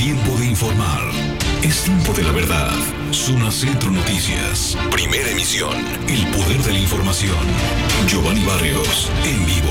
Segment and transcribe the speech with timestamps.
[0.00, 1.10] tiempo de informar.
[1.62, 2.72] Es tiempo de la verdad.
[3.12, 4.74] Zona Centro Noticias.
[4.90, 5.76] Primera emisión.
[6.08, 7.36] El poder de la información.
[8.08, 9.68] Giovanni Barrios, en vivo.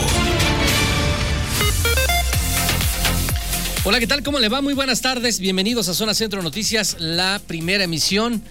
[3.84, 4.22] Hola, ¿qué tal?
[4.22, 4.62] ¿Cómo le va?
[4.62, 5.40] Muy buenas tardes.
[5.40, 8.44] Bienvenidos a Zona Centro Noticias, la primera emisión.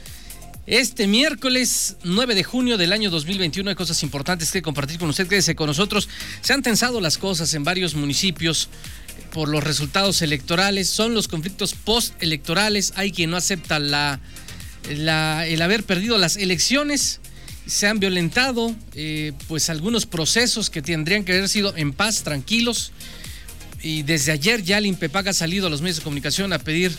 [0.67, 5.29] Este miércoles 9 de junio del año 2021 hay cosas importantes que compartir con usted.
[5.29, 6.09] Quédese con nosotros.
[6.41, 8.69] Se han tensado las cosas en varios municipios
[9.33, 10.89] por los resultados electorales.
[10.89, 12.93] Son los conflictos postelectorales.
[12.97, 14.21] Hay quien no acepta la,
[14.89, 17.21] el haber perdido las elecciones.
[17.67, 22.93] Se han violentado eh, pues algunos procesos que tendrían que haber sido en paz, tranquilos.
[23.83, 26.93] Y desde ayer ya el INPEPAC ha salido a los medios de comunicación a pedir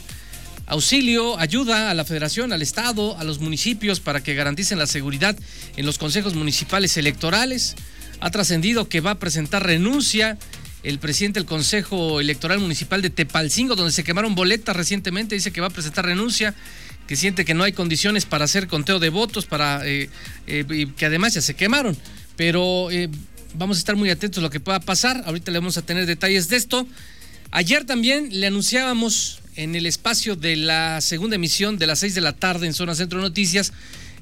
[0.69, 5.35] auxilio, ayuda a la federación, al Estado, a los municipios para que garanticen la seguridad
[5.75, 7.75] en los consejos municipales electorales.
[8.21, 10.37] Ha trascendido que va a presentar renuncia
[10.83, 15.61] el presidente del Consejo Electoral Municipal de Tepalcingo, donde se quemaron boletas recientemente, dice que
[15.61, 16.55] va a presentar renuncia,
[17.07, 20.09] que siente que no hay condiciones para hacer conteo de votos, para eh,
[20.47, 21.97] eh, que además ya se quemaron.
[22.37, 23.09] Pero eh,
[23.55, 25.23] vamos a estar muy atentos a lo que pueda pasar.
[25.25, 26.87] Ahorita le vamos a tener detalles de esto.
[27.51, 32.21] Ayer también le anunciábamos en el espacio de la segunda emisión de las 6 de
[32.21, 33.73] la tarde en Zona Centro Noticias.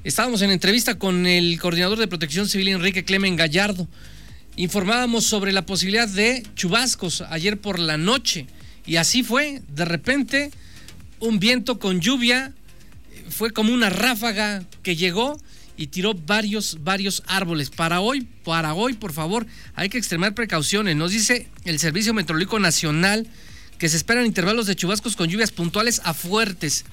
[0.02, 3.86] Estábamos en entrevista con el coordinador de Protección Civil, Enrique Clemen Gallardo.
[4.58, 8.48] Informábamos sobre la posibilidad de chubascos ayer por la noche.
[8.86, 9.62] Y así fue.
[9.68, 10.50] De repente,
[11.20, 12.52] un viento con lluvia.
[13.30, 15.38] Fue como una ráfaga que llegó
[15.76, 17.70] y tiró varios, varios árboles.
[17.70, 20.96] Para hoy, para hoy, por favor, hay que extremar precauciones.
[20.96, 23.28] Nos dice el Servicio Meteorológico Nacional
[23.78, 26.84] que se esperan intervalos de chubascos con lluvias puntuales a fuertes.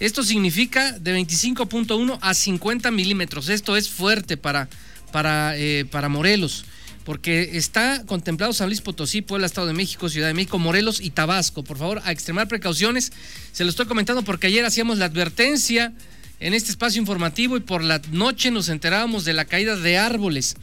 [0.00, 3.48] Esto significa de 25.1 a 50 milímetros.
[3.48, 4.68] Esto es fuerte para,
[5.12, 6.66] para, eh, para Morelos,
[7.06, 11.10] porque está contemplado San Luis Potosí, Puebla, Estado de México, Ciudad de México, Morelos y
[11.10, 11.62] Tabasco.
[11.62, 13.12] Por favor, a extremar precauciones.
[13.52, 15.92] Se lo estoy comentando porque ayer hacíamos la advertencia
[16.40, 20.56] en este espacio informativo y por la noche nos enterábamos de la caída de árboles.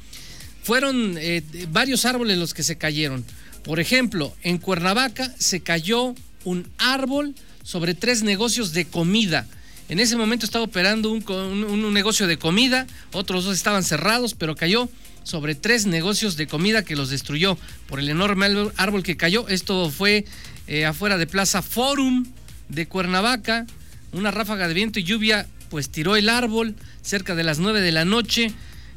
[0.63, 3.23] Fueron eh, varios árboles los que se cayeron.
[3.63, 9.47] Por ejemplo, en Cuernavaca se cayó un árbol sobre tres negocios de comida.
[9.93, 14.89] En ese momento estaba operando un, negocio de comida, otros dos estaban cerrados, pero cayó
[15.21, 19.47] sobre tres negocios de comida que los destruyó por el enorme árbol que cayó.
[19.49, 20.25] Esto fue
[20.65, 22.25] eh, afuera de Plaza Forum
[22.69, 23.67] de Cuernavaca.
[24.13, 27.91] Una ráfaga de viento y lluvia pues tiró el árbol cerca de las nueve de
[27.91, 28.51] la noche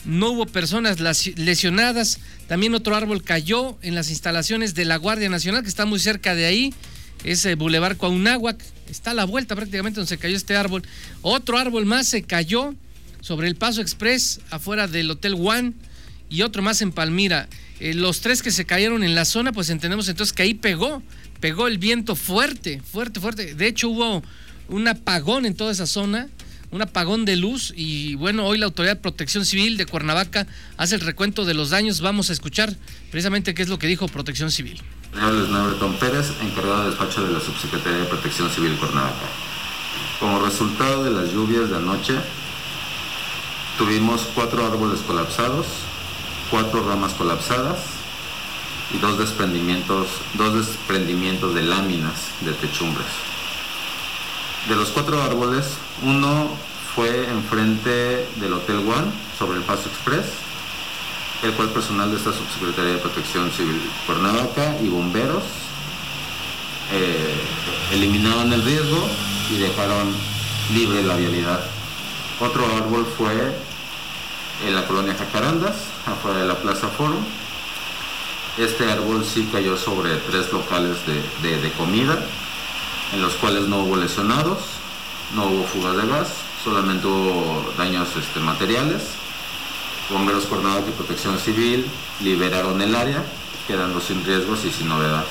[0.07, 2.21] no hubo personas lesionadas.
[2.47, 6.35] También otro árbol cayó en las instalaciones de la Guardia Nacional, que está muy cerca
[6.35, 6.75] de ahí.
[7.27, 8.63] Ese Boulevard Cuauhnáhuac.
[8.89, 10.83] Está a la vuelta prácticamente donde se cayó este árbol.
[11.23, 12.75] Otro árbol más se cayó
[13.21, 15.75] sobre el Paso Express, afuera del Hotel One.
[16.31, 17.49] Y otro más en Palmira.
[17.81, 21.03] Eh, los tres que se cayeron en la zona, pues entendemos entonces que ahí pegó.
[21.41, 23.55] Pegó el viento fuerte, fuerte, fuerte.
[23.55, 24.23] De hecho, hubo
[24.69, 26.29] un apagón en toda esa zona
[26.71, 30.97] un apagón de luz y bueno, hoy la Autoridad de Protección Civil de Cuernavaca hace
[30.97, 32.01] el recuento de los daños.
[32.01, 32.75] Vamos a escuchar
[33.11, 34.83] precisamente qué es lo que dijo Protección Civil.
[35.17, 39.27] Señor Pérez, encargado de despacho de la Subsecretaría de Protección Civil Cuernavaca.
[40.21, 42.15] Como resultado de las lluvias de anoche,
[43.79, 45.67] tuvimos cuatro árboles colapsados,
[46.51, 47.79] cuatro ramas colapsadas
[48.93, 53.07] y dos desprendimientos, dos desprendimientos de láminas de techumbres.
[54.69, 55.67] De los cuatro árboles,
[56.03, 56.51] uno
[56.95, 60.27] fue enfrente del Hotel One, sobre el Paso Express,
[61.43, 65.43] el cual personal de esta Subsecretaría de Protección Civil Cuernavaca y bomberos
[66.93, 67.41] eh,
[67.93, 69.09] eliminaron el riesgo
[69.51, 70.15] y dejaron
[70.73, 71.61] libre la vialidad.
[72.41, 73.55] Otro árbol fue
[74.67, 75.77] en la colonia Jacarandas,
[76.07, 77.17] afuera de la Plaza Foro.
[78.59, 82.19] Este árbol sí cayó sobre tres locales de comida
[83.13, 84.59] en los cuales no hubo lesionados,
[85.35, 86.29] no hubo fugas de gas,
[86.63, 89.03] solamente hubo daños este, materiales.
[90.11, 91.87] Bomberos Coordinados y Protección Civil
[92.21, 93.25] liberaron el área,
[93.67, 95.25] quedando sin riesgos y sin novedad.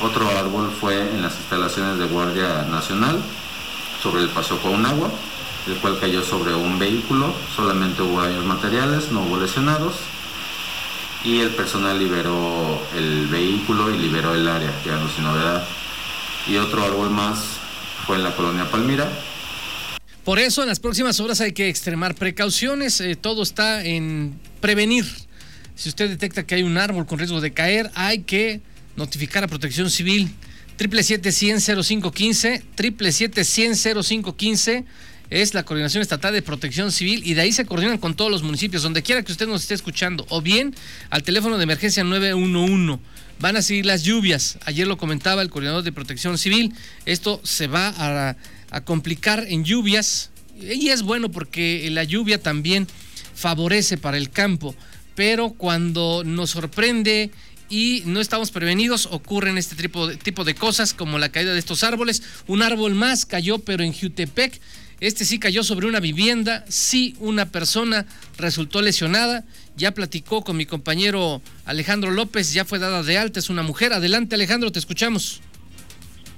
[0.00, 3.18] Otro árbol fue en las instalaciones de Guardia Nacional,
[4.02, 5.10] sobre el Paso agua,
[5.66, 9.94] el cual cayó sobre un vehículo, solamente hubo daños materiales, no hubo lesionados.
[11.24, 15.66] Y el personal liberó el vehículo y liberó el área, quedando sin novedad
[16.46, 17.38] y otro árbol más
[18.06, 19.08] fue en la colonia Palmira.
[20.24, 25.04] Por eso en las próximas horas hay que extremar precauciones, eh, todo está en prevenir.
[25.74, 28.62] Si usted detecta que hay un árbol con riesgo de caer, hay que
[28.96, 30.30] notificar a Protección Civil
[30.78, 34.84] 777-100-0515, 777-100-0515
[35.30, 38.42] es la Coordinación Estatal de Protección Civil y de ahí se coordinan con todos los
[38.42, 40.74] municipios, donde quiera que usted nos esté escuchando, o bien
[41.10, 43.00] al teléfono de emergencia 911
[43.40, 44.58] van a seguir las lluvias.
[44.64, 46.72] Ayer lo comentaba el coordinador de protección civil.
[47.04, 48.36] Esto se va a,
[48.74, 50.30] a complicar en lluvias
[50.60, 52.88] y es bueno porque la lluvia también
[53.34, 54.74] favorece para el campo,
[55.14, 57.30] pero cuando nos sorprende
[57.68, 61.58] y no estamos prevenidos, ocurren este tipo de, tipo de cosas como la caída de
[61.58, 62.22] estos árboles.
[62.46, 64.60] Un árbol más cayó, pero en Jutepec.
[65.00, 68.06] Este sí cayó sobre una vivienda, sí una persona
[68.38, 69.44] resultó lesionada.
[69.76, 73.92] Ya platicó con mi compañero Alejandro López, ya fue dada de alta, es una mujer.
[73.92, 75.40] Adelante Alejandro, te escuchamos.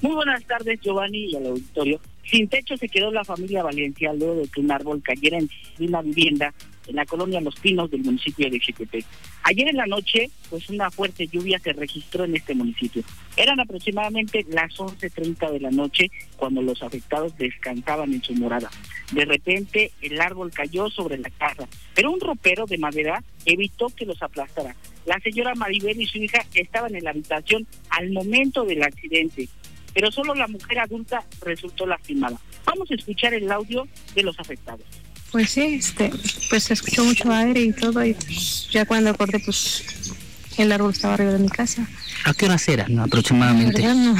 [0.00, 2.00] Muy buenas tardes Giovanni y al auditorio.
[2.30, 6.02] Sin techo se quedó la familia Valencia luego de que un árbol cayera en una
[6.02, 6.52] vivienda
[6.86, 9.04] en la colonia Los Pinos del municipio de Xiquetec.
[9.44, 13.02] Ayer en la noche, pues una fuerte lluvia se registró en este municipio.
[13.36, 18.70] Eran aproximadamente las 11.30 de la noche cuando los afectados descansaban en su morada.
[19.12, 24.06] De repente el árbol cayó sobre la casa, pero un ropero de madera evitó que
[24.06, 24.74] los aplastara.
[25.04, 29.48] La señora Maribel y su hija estaban en la habitación al momento del accidente
[29.96, 32.38] pero solo la mujer adulta resultó lastimada.
[32.66, 34.84] Vamos a escuchar el audio de los afectados.
[35.32, 36.12] Pues sí, este,
[36.50, 40.12] pues se escuchó mucho aire y todo, y pues, ya cuando acordé, pues
[40.58, 41.88] el árbol estaba arriba de mi casa.
[42.26, 43.82] ¿A qué horas eran aproximadamente?
[43.86, 44.14] no,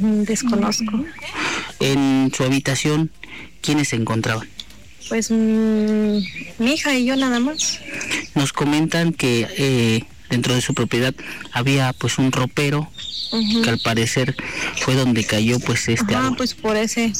[0.24, 1.04] desconozco.
[1.78, 3.12] En su habitación,
[3.60, 4.48] ¿quiénes se encontraban?
[5.08, 6.16] Pues mm,
[6.58, 7.78] mi hija y yo nada más.
[8.34, 11.14] Nos comentan que eh, dentro de su propiedad
[11.52, 12.90] había pues un ropero
[13.62, 14.34] que al parecer
[14.80, 17.12] fue donde cayó pues este Ah, pues por ese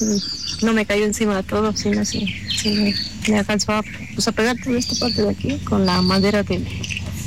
[0.63, 2.27] no me cayó encima de todo, sino así,
[2.57, 2.95] sí,
[3.29, 3.83] me alcanzó a,
[4.15, 6.67] pues, a pegar toda esta parte de aquí con la madera del,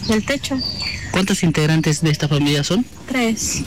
[0.07, 0.57] del techo.
[1.11, 2.85] ¿Cuántos integrantes de esta familia son?
[3.07, 3.63] Tres.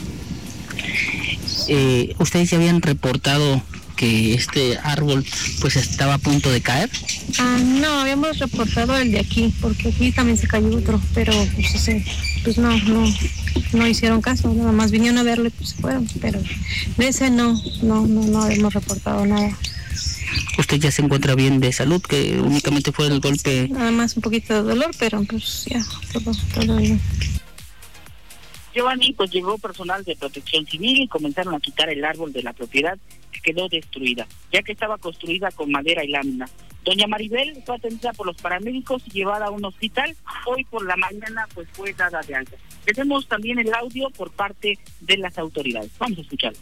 [1.67, 3.61] Eh, ¿Ustedes ya habían reportado
[3.99, 5.25] que este árbol
[5.59, 6.89] pues estaba a punto de caer?
[7.37, 11.75] Ah, no, habíamos reportado el de aquí, porque aquí también se cayó otro, pero pues,
[11.75, 12.05] ese,
[12.45, 13.13] pues no, no,
[13.73, 16.39] no hicieron caso, nada más vinieron a verle, pues fueron, pero
[16.95, 19.57] de ese no, no, no, no hemos reportado nada.
[20.57, 23.67] ¿Usted ya se encuentra bien de salud, que únicamente fue el golpe?
[23.69, 27.01] Nada más un poquito de dolor, pero pues ya, todo, todo bien.
[28.73, 32.53] Giovanni, pues llegó personal de protección civil y comenzaron a quitar el árbol de la
[32.53, 32.97] propiedad
[33.31, 36.47] que quedó destruida, ya que estaba construida con madera y lámina.
[36.83, 40.15] Doña Maribel fue atendida por los paramédicos y llevada a un hospital.
[40.45, 42.55] Hoy por la mañana pues fue dada de alta.
[42.85, 45.91] Tenemos también el audio por parte de las autoridades.
[45.99, 46.59] Vamos a escucharlo.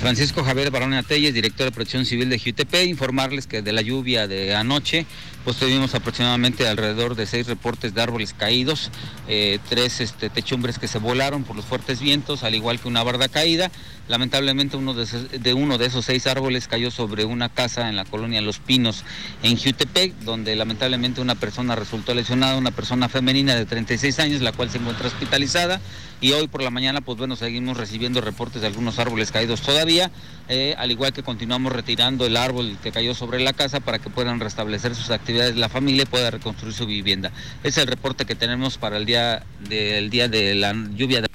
[0.00, 4.26] Francisco Javier Barón Atelles, director de Protección Civil de GUTP, informarles que de la lluvia
[4.26, 5.04] de anoche,
[5.44, 8.90] pues tuvimos aproximadamente alrededor de seis reportes de árboles caídos,
[9.28, 13.02] eh, tres este, techumbres que se volaron por los fuertes vientos, al igual que una
[13.02, 13.70] barda caída.
[14.10, 18.40] Lamentablemente uno de, uno de esos seis árboles cayó sobre una casa en la colonia
[18.40, 19.04] Los Pinos,
[19.44, 24.50] en Jutepec, donde lamentablemente una persona resultó lesionada, una persona femenina de 36 años, la
[24.50, 25.80] cual se encuentra hospitalizada.
[26.20, 30.10] Y hoy por la mañana, pues bueno, seguimos recibiendo reportes de algunos árboles caídos todavía,
[30.48, 34.10] eh, al igual que continuamos retirando el árbol que cayó sobre la casa para que
[34.10, 37.30] puedan restablecer sus actividades la familia pueda reconstruir su vivienda.
[37.62, 41.30] Es el reporte que tenemos para el día, día de la lluvia de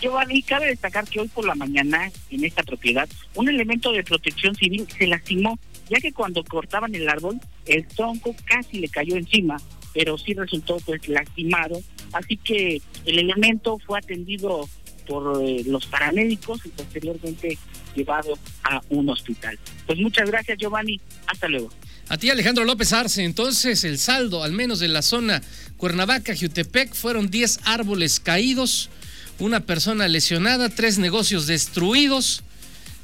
[0.00, 4.54] Giovanni, cabe destacar que hoy por la mañana en esta propiedad un elemento de protección
[4.54, 5.58] civil se lastimó,
[5.88, 9.60] ya que cuando cortaban el árbol el tronco casi le cayó encima,
[9.92, 11.80] pero sí resultó pues lastimado,
[12.12, 14.68] así que el elemento fue atendido
[15.06, 17.58] por eh, los paramédicos y posteriormente
[17.94, 19.58] llevado a un hospital.
[19.86, 21.70] Pues muchas gracias Giovanni, hasta luego.
[22.08, 25.42] A ti Alejandro López Arce, entonces el saldo, al menos de la zona
[25.76, 28.88] Cuernavaca, Jutepec, fueron 10 árboles caídos,
[29.38, 32.42] una persona lesionada, tres negocios destruidos,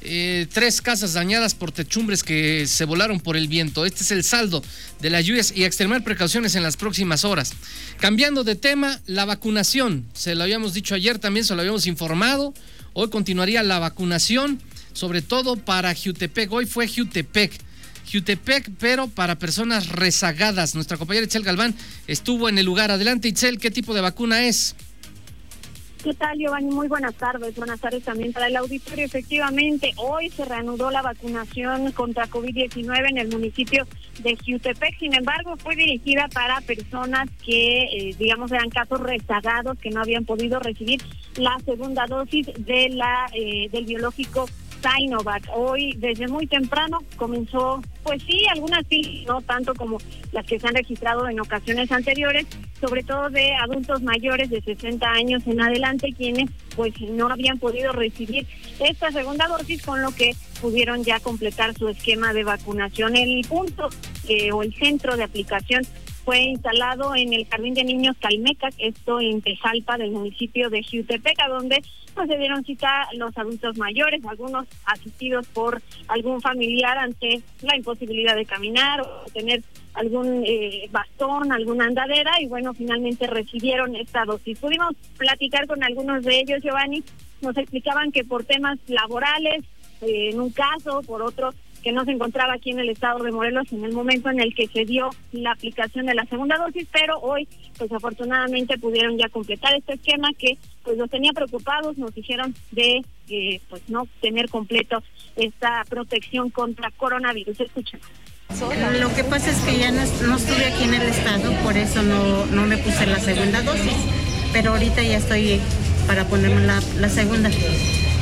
[0.01, 3.85] eh, tres casas dañadas por techumbres que se volaron por el viento.
[3.85, 4.63] Este es el saldo
[5.01, 7.53] de las lluvias y extremar precauciones en las próximas horas.
[7.99, 10.05] Cambiando de tema, la vacunación.
[10.13, 12.53] Se lo habíamos dicho ayer, también se lo habíamos informado.
[12.93, 14.61] Hoy continuaría la vacunación,
[14.93, 16.51] sobre todo para Jutepec.
[16.51, 17.51] Hoy fue Jutepec.
[18.11, 20.75] Jutepec, pero para personas rezagadas.
[20.75, 21.73] Nuestra compañera Itzel Galván
[22.05, 22.91] estuvo en el lugar.
[22.91, 24.75] Adelante, Itzel, ¿qué tipo de vacuna es?
[26.05, 26.69] ¿Qué tal, Giovanni?
[26.69, 27.55] Muy buenas tardes.
[27.55, 29.05] Buenas tardes también para el auditorio.
[29.05, 33.87] Efectivamente, hoy se reanudó la vacunación contra COVID-19 en el municipio
[34.21, 34.99] de Jutepec.
[34.99, 40.25] Sin embargo, fue dirigida para personas que, eh, digamos, eran casos rezagados, que no habían
[40.25, 41.01] podido recibir
[41.37, 44.45] la segunda dosis de la eh, del biológico
[44.85, 45.43] Sinovac.
[45.53, 49.97] Hoy, desde muy temprano, comenzó, pues sí, algunas sí, no tanto como
[50.31, 52.45] las que se han registrado en ocasiones anteriores,
[52.79, 57.93] sobre todo de adultos mayores de 60 años en adelante, quienes pues no habían podido
[57.93, 58.45] recibir
[58.79, 63.15] esta segunda dosis, con lo que pudieron ya completar su esquema de vacunación.
[63.15, 63.89] El punto
[64.27, 65.83] eh, o el centro de aplicación
[66.25, 71.47] fue instalado en el Jardín de Niños Calmeca, esto en Tejalpa del municipio de Jiutepeca,
[71.47, 71.83] donde
[72.15, 78.35] pues, se dieron cita los adultos mayores, algunos asistidos por algún familiar ante la imposibilidad
[78.35, 79.61] de caminar o tener
[79.93, 84.57] algún eh, bastón, alguna andadera y bueno, finalmente recibieron esta dosis.
[84.57, 87.03] Pudimos platicar con algunos de ellos, Giovanni,
[87.41, 89.63] nos explicaban que por temas laborales,
[90.01, 91.53] eh, en un caso, por otro,
[91.85, 94.55] que no se encontraba aquí en el estado de Morelos en el momento en el
[94.55, 99.29] que se dio la aplicación de la segunda dosis, pero hoy, pues afortunadamente pudieron ya
[99.29, 104.49] completar este esquema que pues los tenía preocupados, nos dijeron de eh, pues no tener
[104.49, 105.03] completo
[105.35, 107.59] esta protección contra coronavirus.
[107.59, 107.99] Escuchen.
[108.99, 112.47] Lo que pasa es que ya no, estuve aquí en el estado, por eso no,
[112.47, 113.93] no me puse la segunda dosis,
[114.51, 115.61] pero ahorita ya estoy
[116.07, 117.51] para ponerme la, la segunda.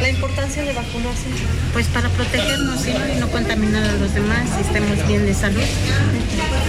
[0.04, 1.30] ¿La importancia de vacunarse?
[1.72, 5.64] Pues para protegernos y no contaminar a los demás y estemos bien de salud.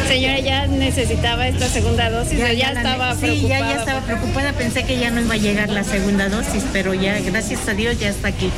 [0.07, 3.35] Señora, ¿ya necesitaba esta segunda dosis ya, ya, estaba preocupada?
[3.35, 4.53] Sí, ya, ya estaba preocupada.
[4.53, 7.99] Pensé que ya no iba a llegar la segunda dosis, pero ya, gracias a Dios,
[7.99, 8.51] ya está aquí.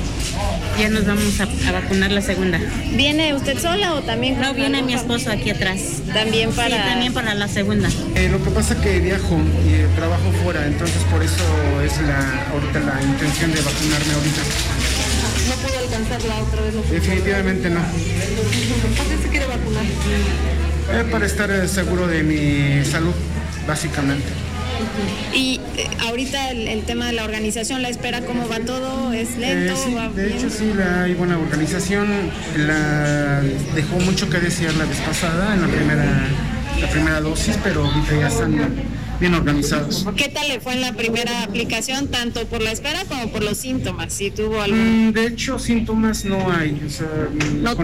[0.78, 2.60] Ya nos vamos a, vacunar la segunda.
[2.92, 4.38] ¿Viene usted sola o también?
[4.40, 6.02] No, viene mi esposo aquí atrás.
[6.12, 6.76] ¿También para...?
[6.76, 7.88] Sí, también para la segunda.
[8.14, 11.42] Eh, lo que pasa es que viajo y eh, trabajo fuera, entonces por eso
[11.82, 14.42] es la ahorita la intención de vacunarme ahorita.
[15.48, 16.90] ¿No pudo alcanzar la otra vez?
[16.90, 17.80] Definitivamente no.
[17.80, 19.84] ¿Por qué se quiere vacunar?
[20.92, 23.14] Eh, para estar eh, seguro de mi salud,
[23.66, 24.45] básicamente.
[25.34, 29.12] Y eh, ahorita el, tema de la organización, la espera, ¿cómo va todo?
[29.12, 29.74] ¿Es lento?
[29.76, 32.08] sí, de hecho sí, hay buena organización.
[32.56, 33.42] La
[33.74, 36.28] dejó mucho que desear la vez pasada en la primera,
[36.80, 38.56] la primera dosis, pero ahorita ya están
[39.20, 40.06] bien organizados.
[40.16, 43.58] ¿Qué tal le fue en la primera aplicación, tanto por la espera como por los
[43.58, 44.12] síntomas?
[44.12, 45.08] Si tuvo algún...
[45.08, 46.80] Mm, de hecho, síntomas no hay.
[46.86, 47.08] O sea,
[47.60, 47.76] no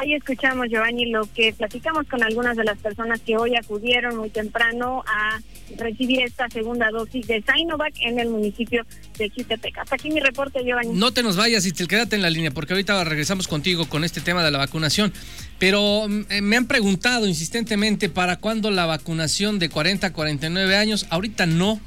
[0.00, 4.30] Ahí escuchamos, Giovanni, lo que platicamos con algunas de las personas que hoy acudieron muy
[4.30, 5.40] temprano a
[5.76, 8.86] recibir esta segunda dosis de Sinovac en el municipio
[9.18, 9.76] de Chitepec.
[9.76, 10.96] Hasta aquí mi reporte, Giovanni.
[10.96, 14.04] No te nos vayas y te quédate en la línea, porque ahorita regresamos contigo con
[14.04, 15.12] este tema de la vacunación.
[15.58, 20.76] Pero mm, eh, me han preguntado insistentemente para cuándo la vacunación de 40 a 49
[20.76, 21.06] años.
[21.10, 21.80] Ahorita no,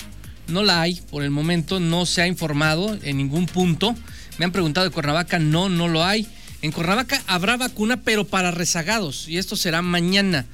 [0.50, 3.96] no la hay por el momento, no se ha informado en ningún punto.
[4.38, 6.28] Me han preguntado de Cuernavaca, no, no lo hay.
[6.62, 10.46] En Cuernavaca habrá vacuna, pero para rezagados, y esto será mañana.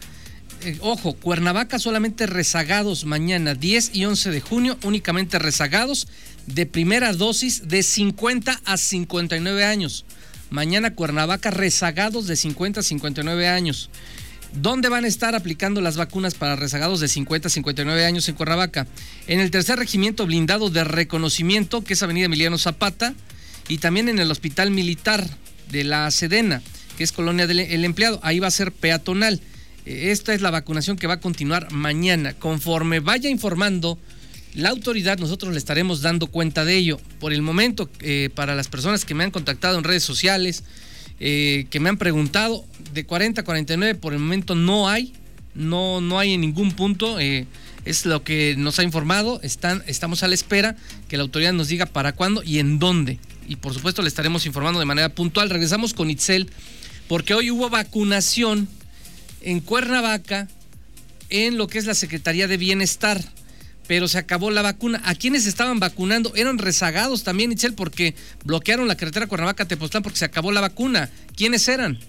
[0.63, 6.07] Eh, ojo, Cuernavaca solamente rezagados mañana, 10 y 11 de junio, únicamente rezagados
[6.47, 10.05] de primera dosis de 50 a 59 años.
[10.49, 13.89] Mañana Cuernavaca rezagados de 50 a 59 años.
[14.53, 18.35] ¿Dónde van a estar aplicando las vacunas para rezagados de 50 a 59 años en
[18.35, 18.87] Cuernavaca?
[19.27, 23.13] En el tercer regimiento blindado de reconocimiento, que es Avenida Emiliano Zapata,
[23.67, 25.27] y también en el Hospital Militar
[25.69, 26.61] de la Sedena,
[26.97, 28.19] que es Colonia del Empleado.
[28.23, 29.41] Ahí va a ser peatonal.
[29.85, 32.33] Eh, esta es la vacunación que va a continuar mañana.
[32.33, 33.97] Conforme vaya informando
[34.53, 36.99] la autoridad, nosotros le estaremos dando cuenta de ello.
[37.19, 40.63] Por el momento, eh, para las personas que me han contactado en redes sociales,
[41.19, 45.13] eh, que me han preguntado, de 40 a 49 por el momento no hay,
[45.55, 47.19] no, no hay en ningún punto.
[47.19, 49.39] es lo que nos ha informado.
[49.43, 50.75] Están, estamos a la espera
[51.07, 54.45] que la autoridad nos diga para cuándo y en dónde y por supuesto le estaremos
[54.45, 55.49] informando de manera puntual.
[55.49, 56.49] Regresamos con Itzel
[57.07, 58.67] porque hoy hubo vacunación
[59.41, 60.47] en Cuernavaca
[61.29, 63.21] en lo que es la Secretaría de Bienestar,
[63.87, 65.01] pero se acabó la vacuna.
[65.05, 66.33] ¿A quienes estaban vacunando?
[66.35, 71.09] Eran rezagados también, Itzel, porque bloquearon la carretera Cuernavaca-Tepoztlán porque se acabó la vacuna.
[71.35, 71.99] ¿Quiénes eran?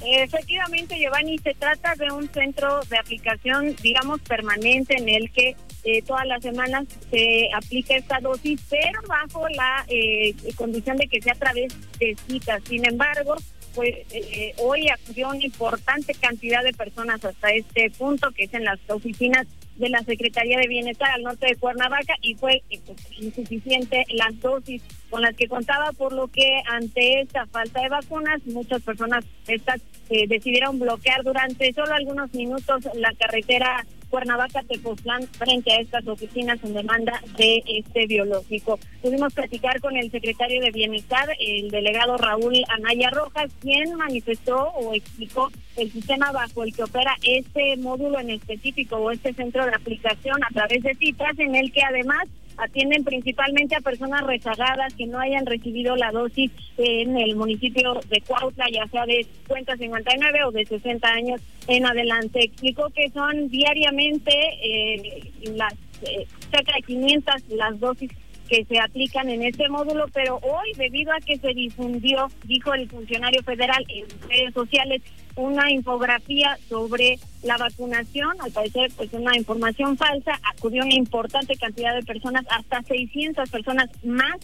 [0.00, 6.02] Efectivamente, Giovanni, se trata de un centro de aplicación, digamos, permanente en el que eh,
[6.02, 11.34] todas las semanas se aplica esta dosis, pero bajo la eh, condición de que sea
[11.34, 12.62] a través de citas.
[12.68, 13.36] Sin embargo,
[13.74, 18.64] pues eh, hoy acudió una importante cantidad de personas hasta este punto, que es en
[18.64, 24.04] las oficinas de la Secretaría de Bienestar al norte de Cuernavaca y fue pues, insuficiente
[24.08, 28.82] las dosis con las que contaba, por lo que ante esta falta de vacunas, muchas
[28.82, 36.06] personas estas decidieron bloquear durante solo algunos minutos la carretera Cuernavaca, Tepoztlán, frente a estas
[36.06, 38.78] oficinas en demanda de este biológico.
[39.02, 44.94] Pudimos platicar con el secretario de Bienestar, el delegado Raúl Anaya Rojas, quien manifestó o
[44.94, 49.74] explicó el sistema bajo el que opera este módulo en específico o este centro de
[49.74, 52.24] aplicación a través de citas, en el que además
[52.58, 58.20] atienden principalmente a personas rezagadas que no hayan recibido la dosis en el municipio de
[58.20, 62.44] Cuautla, ya sea de 50, 59 o de 60 años en adelante.
[62.44, 65.72] Explicó que son diariamente eh, las
[66.02, 68.10] eh, cerca de 500 las dosis
[68.48, 72.88] que se aplican en este módulo, pero hoy, debido a que se difundió, dijo el
[72.88, 75.02] funcionario federal en redes sociales,
[75.38, 81.94] una infografía sobre la vacunación, al parecer pues una información falsa, acudió una importante cantidad
[81.94, 84.36] de personas, hasta 600 personas más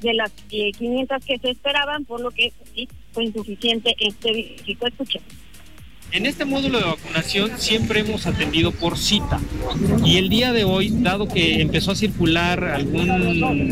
[0.00, 4.88] de las 500 que se esperaban, por lo que sí, fue insuficiente este visito.
[4.88, 5.22] Escuchen.
[6.12, 9.38] En este módulo de vacunación siempre hemos atendido por cita
[10.04, 13.16] y el día de hoy, dado que empezó a circular alguna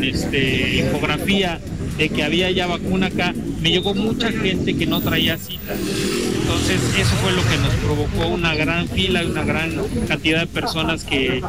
[0.05, 1.59] este, infografía
[1.97, 5.73] de que había ya vacuna acá, me llegó mucha gente que no traía cita.
[5.73, 9.73] Entonces eso fue lo que nos provocó una gran fila una gran
[10.07, 11.43] cantidad de personas que,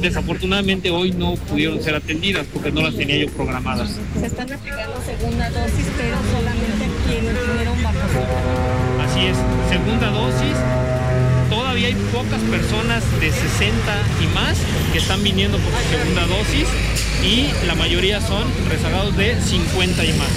[0.00, 3.98] desafortunadamente hoy no pudieron ser atendidas porque no las tenía yo programadas.
[4.18, 8.61] Se están aplicando segunda dosis, pero solamente quienes tuvieron vacuna
[9.12, 9.36] Así es,
[9.68, 10.56] segunda dosis.
[11.50, 13.76] Todavía hay pocas personas de 60
[14.22, 14.56] y más
[14.90, 16.66] que están viniendo por su segunda dosis
[17.22, 20.28] y la mayoría son rezagados de 50 y más.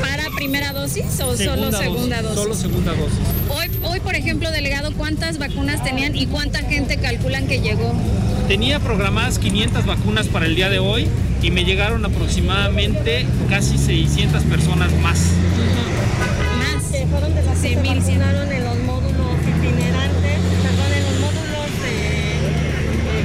[0.00, 2.40] ¿Para primera dosis o solo segunda dosis?
[2.40, 3.18] Solo segunda dosis.
[3.48, 7.92] Hoy, hoy, por ejemplo, delegado, ¿cuántas vacunas tenían y cuánta gente calculan que llegó?
[8.46, 11.08] Tenía programadas 500 vacunas para el día de hoy
[11.42, 15.18] y me llegaron aproximadamente casi 600 personas más.
[17.10, 21.66] Fueron de se vacunaron en los módulos itinerantes, perdón, en los módulos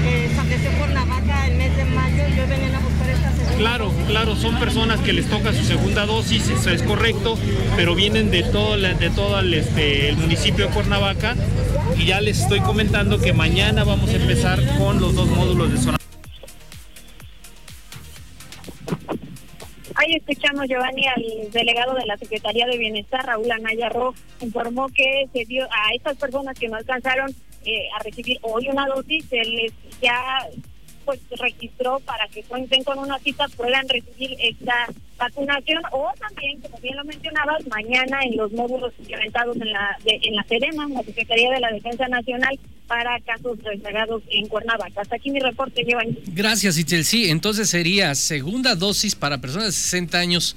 [0.03, 3.91] que estableció Cuernavaca el mes de mayo y hoy venían a buscar esta segunda Claro,
[4.07, 7.37] claro, son personas que les toca su segunda dosis, eso es correcto,
[7.75, 11.35] pero vienen de todo, de todo el, este, el municipio de Cuernavaca
[11.97, 15.77] y ya les estoy comentando que mañana vamos a empezar con los dos módulos de
[15.77, 16.04] zona.
[20.05, 25.27] Ahí escuchamos, Giovanni, al delegado de la Secretaría de Bienestar, Raúl Anaya Rojo, informó que
[25.33, 27.31] se dio a estas personas que no alcanzaron
[27.65, 30.47] eh, a recibir hoy una dosis, se les ya
[31.05, 36.77] pues registró para que cuenten con una cita, puedan recibir esta vacunación o también, como
[36.79, 41.51] bien lo mencionabas, mañana en los módulos implementados en la en la SEDEMA, la Secretaría
[41.51, 45.01] de la Defensa Nacional, para casos rezagados en Cuernavaca.
[45.01, 46.17] Hasta aquí mi reporte, Giovanni.
[46.27, 47.05] Gracias, Itzel.
[47.05, 50.55] Sí, entonces sería segunda dosis para personas de 60 años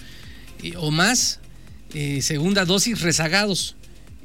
[0.77, 1.41] o más,
[1.95, 3.77] eh, segunda dosis rezagados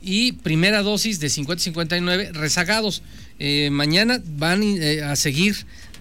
[0.02, 3.04] y primera dosis de 50-59 rezagados.
[3.40, 5.56] Eh, mañana van eh, a seguir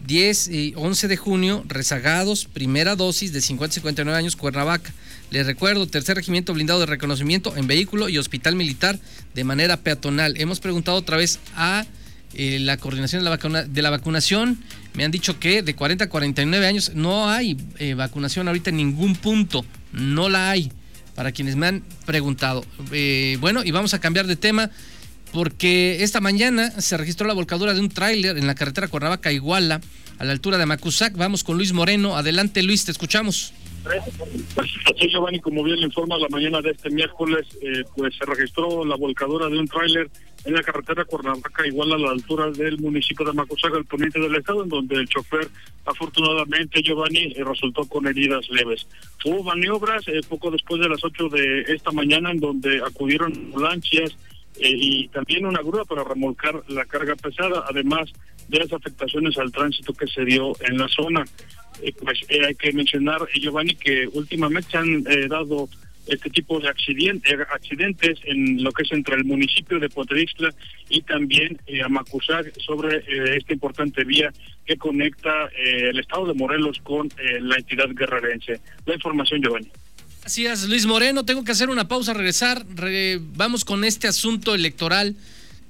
[0.07, 4.93] 10 y 11 de junio, rezagados, primera dosis de 50-59 años, Cuernavaca.
[5.31, 8.99] Les recuerdo, tercer regimiento blindado de reconocimiento en vehículo y hospital militar
[9.35, 10.35] de manera peatonal.
[10.39, 11.87] Hemos preguntado otra vez a
[12.35, 14.59] eh, la coordinación de la, vacuna, de la vacunación.
[14.95, 18.77] Me han dicho que de 40 a 49 años no hay eh, vacunación ahorita en
[18.77, 19.65] ningún punto.
[19.93, 20.73] No la hay,
[21.15, 22.65] para quienes me han preguntado.
[22.91, 24.71] Eh, bueno, y vamos a cambiar de tema
[25.33, 29.81] porque esta mañana se registró la volcadura de un tráiler en la carretera Cuernavaca-Iguala,
[30.19, 31.17] a la altura de Macusac.
[31.17, 32.17] Vamos con Luis Moreno.
[32.17, 33.53] Adelante, Luis, te escuchamos.
[33.85, 38.85] Así, Giovanni, como bien le informa, la mañana de este miércoles, eh, pues se registró
[38.85, 40.09] la volcadura de un tráiler
[40.45, 44.37] en la carretera Cuernavaca, igual a la altura del municipio de Macusac, al poniente del
[44.37, 45.49] estado, en donde el chofer,
[45.85, 48.87] afortunadamente, Giovanni, eh, resultó con heridas leves.
[49.25, 54.17] Hubo maniobras eh, poco después de las 8 de esta mañana, en donde acudieron ambulancias,
[54.59, 58.13] y también una grúa para remolcar la carga pesada, además
[58.49, 61.25] de las afectaciones al tránsito que se dio en la zona.
[61.83, 65.69] Eh, pues eh, hay que mencionar, Giovanni, que últimamente se han dado
[66.07, 70.53] este tipo de accidentes, accidentes en lo que es entre el municipio de Potexla
[70.89, 73.05] y también eh, Amacuzac sobre
[73.37, 74.33] esta importante vía
[74.67, 77.09] que conecta el estado de Morelos con
[77.41, 78.61] la entidad guerrerense.
[78.85, 79.71] La información, Giovanni.
[80.23, 81.25] Gracias, Luis Moreno.
[81.25, 82.65] Tengo que hacer una pausa, regresar.
[83.35, 85.17] vamos con este asunto electoral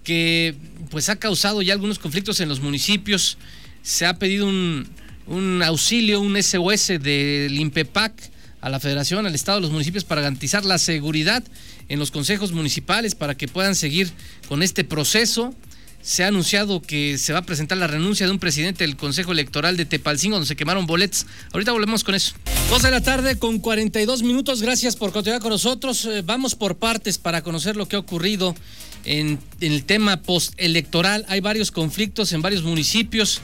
[0.04, 0.54] que
[0.90, 3.38] pues ha causado ya algunos conflictos en los municipios.
[3.82, 4.86] Se ha pedido un,
[5.26, 8.12] un auxilio, un SOS del INPEPAC
[8.60, 11.42] a la Federación, al Estado, a los municipios para garantizar la seguridad
[11.88, 14.10] en los consejos municipales para que puedan seguir
[14.48, 15.54] con este proceso
[16.02, 19.32] se ha anunciado que se va a presentar la renuncia de un presidente del Consejo
[19.32, 21.26] Electoral de Tepalcingo, donde se quemaron bolets.
[21.52, 22.34] Ahorita volvemos con eso.
[22.68, 24.62] Dos de la tarde con 42 minutos.
[24.62, 26.04] Gracias por continuar con nosotros.
[26.06, 28.56] Eh, vamos por partes para conocer lo que ha ocurrido
[29.04, 31.24] en, en el tema postelectoral.
[31.28, 33.40] Hay varios conflictos en varios municipios.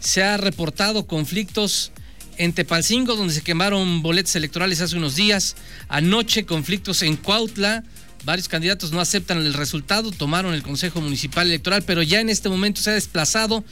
[0.00, 1.92] Se ha reportado conflictos
[2.38, 5.54] en Tepalcingo, donde se quemaron boletos electorales hace unos días.
[5.88, 7.84] Anoche conflictos en Cuautla
[8.24, 12.50] Varios candidatos no aceptan el resultado, tomaron el Consejo Municipal Electoral, pero ya en este
[12.50, 13.64] momento se ha desplazado.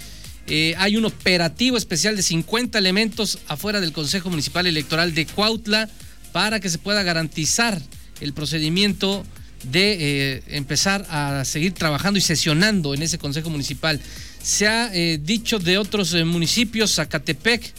[0.47, 5.91] Eh, hay un operativo especial de 50 elementos afuera del Consejo Municipal Electoral de Cuautla
[6.33, 7.79] para que se pueda garantizar
[8.23, 9.27] el procedimiento
[9.65, 14.01] de eh, empezar a seguir trabajando y sesionando en ese Consejo Municipal.
[14.43, 17.71] Se ha eh, dicho de otros municipios, Zacatepec,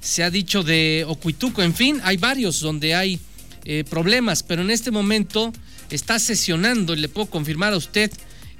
[0.00, 3.20] se ha dicho de Ocuituco, en fin, hay varios donde hay
[3.90, 5.52] problemas, pero en este momento
[5.90, 8.10] está sesionando, le puedo confirmar a usted,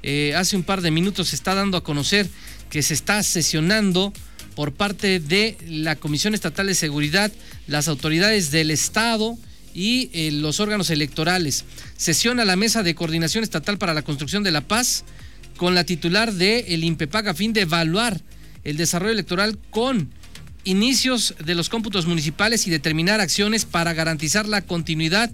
[0.03, 2.27] eh, hace un par de minutos se está dando a conocer
[2.69, 4.13] que se está sesionando
[4.55, 7.31] por parte de la Comisión Estatal de Seguridad,
[7.67, 9.37] las autoridades del Estado
[9.73, 11.65] y eh, los órganos electorales.
[11.95, 15.03] Sesiona la Mesa de Coordinación Estatal para la Construcción de la Paz
[15.57, 18.21] con la titular de el INPEPAC a fin de evaluar
[18.63, 20.09] el desarrollo electoral con
[20.63, 25.31] inicios de los cómputos municipales y determinar acciones para garantizar la continuidad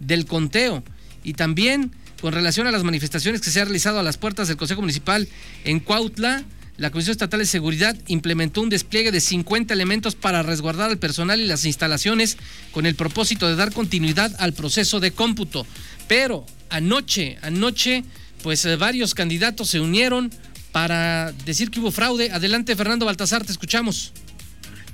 [0.00, 0.82] del conteo
[1.24, 4.56] y también con relación a las manifestaciones que se han realizado a las puertas del
[4.56, 5.28] Consejo Municipal
[5.64, 6.44] en Cuautla,
[6.78, 11.40] la Comisión Estatal de Seguridad implementó un despliegue de 50 elementos para resguardar al personal
[11.40, 12.38] y las instalaciones
[12.70, 15.66] con el propósito de dar continuidad al proceso de cómputo.
[16.08, 18.04] Pero anoche, anoche,
[18.42, 20.30] pues eh, varios candidatos se unieron
[20.72, 22.30] para decir que hubo fraude.
[22.30, 24.12] Adelante, Fernando Baltasar, te escuchamos.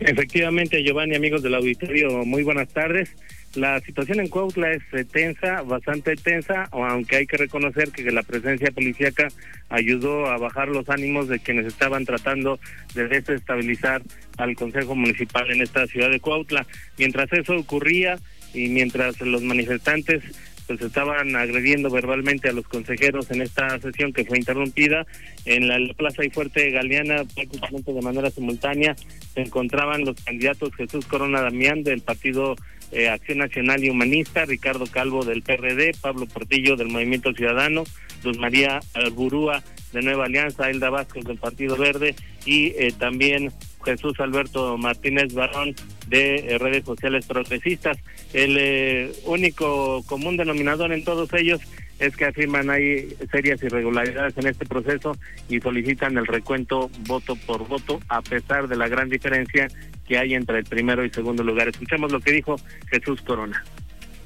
[0.01, 3.11] Efectivamente, Giovanni, amigos del auditorio, muy buenas tardes.
[3.59, 8.23] La situación en Cuautla es eh, tensa, bastante tensa, aunque hay que reconocer que la
[8.23, 9.27] presencia policíaca
[9.68, 12.61] ayudó a bajar los ánimos de quienes estaban tratando
[12.94, 14.03] de desestabilizar
[14.37, 16.66] al Consejo Municipal en esta ciudad de Cuautla.
[16.99, 18.21] Mientras eso ocurría
[18.55, 20.23] y mientras los manifestantes
[20.68, 25.07] pues estaban agrediendo verbalmente a los consejeros en esta sesión que fue interrumpida.
[25.47, 28.94] En la, Plaza y Fuerte Galeana, prácticamente de manera simultánea,
[29.35, 32.55] se encontraban los candidatos Jesús Corona Damián del Partido
[32.92, 37.85] eh, Acción Nacional y Humanista, Ricardo Calvo del PRD, Pablo Portillo del Movimiento Ciudadano,
[38.24, 43.53] Luz María Alburúa de Nueva Alianza, Elda Vázquez del Partido Verde y eh, también
[43.85, 45.74] Jesús Alberto Martínez Barón
[46.09, 47.98] de eh, redes sociales progresistas.
[48.33, 51.61] El eh, único común denominador en todos ellos
[51.98, 55.16] es que afirman hay serias irregularidades en este proceso
[55.48, 59.68] y solicitan el recuento voto por voto a pesar de la gran diferencia
[60.06, 61.68] que hay entre el primero y segundo lugar.
[61.68, 62.56] Escuchemos lo que dijo
[62.90, 63.64] Jesús Corona.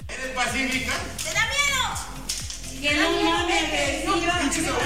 [0.09, 0.93] ¿Eres pacífica?
[2.81, 3.63] Que no mames,
[4.27, 4.77] agresiva.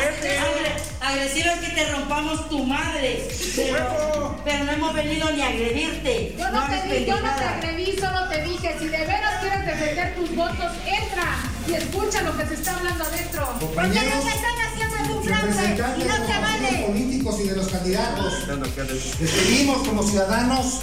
[1.01, 3.27] Agresiva es que te rompamos tu madre.
[3.57, 6.35] Pero, pero no hemos venido ni a agredirte.
[6.38, 9.64] Yo no, te, di, yo no te agredí, solo te dije, si de veras quieres
[9.64, 13.49] defender tus votos, entra y escucha lo que se está hablando adentro.
[13.59, 16.85] Porque no se están haciendo un fraude y no se vale.
[16.87, 18.49] políticos y de los candidatos.
[19.21, 20.81] Les pedimos como ciudadanos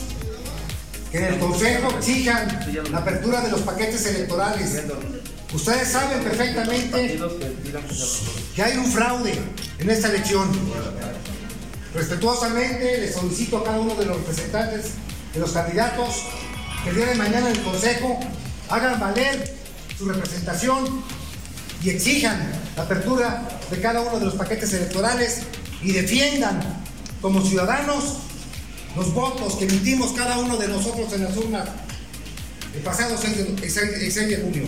[1.12, 2.48] que en el Consejo exijan
[2.92, 4.84] la apertura de los paquetes electorales
[5.54, 7.20] Ustedes saben perfectamente
[8.56, 9.40] que hay un fraude
[9.78, 10.50] en esta elección.
[11.94, 14.94] Respetuosamente les solicito a cada uno de los representantes
[15.32, 16.24] de los candidatos
[16.84, 18.20] que el día de mañana en el Consejo
[18.70, 19.63] hagan valer
[19.98, 21.04] su representación
[21.84, 25.44] y exijan la apertura de cada uno de los paquetes electorales
[25.82, 26.62] y defiendan
[27.22, 28.20] como ciudadanos
[28.96, 31.70] los votos que emitimos cada uno de nosotros en las urnas
[32.76, 34.68] el pasado 6 de junio.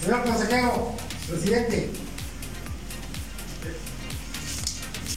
[0.00, 0.92] Señor consejero,
[1.28, 1.90] presidente.